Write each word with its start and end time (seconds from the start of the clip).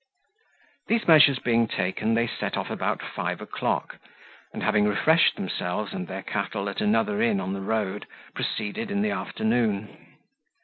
These 0.87 1.07
measures 1.07 1.37
being 1.37 1.67
taken, 1.67 2.15
they 2.15 2.25
set 2.25 2.57
out 2.57 2.71
about 2.71 3.03
five 3.03 3.39
o'clock, 3.39 3.97
and 4.51 4.63
having 4.63 4.85
refreshed 4.85 5.35
themselves 5.35 5.93
and 5.93 6.07
their 6.07 6.23
cattle 6.23 6.67
at 6.69 6.81
another 6.81 7.21
inn 7.21 7.39
on 7.39 7.53
the 7.53 7.61
road, 7.61 8.07
proceeded 8.33 8.89
in 8.89 9.03
the 9.03 9.11
afternoon. 9.11 10.17